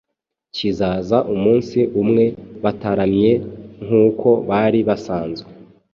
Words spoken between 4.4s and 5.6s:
bari basanzwe